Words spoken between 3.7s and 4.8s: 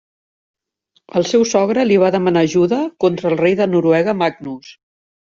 Noruega Magnus.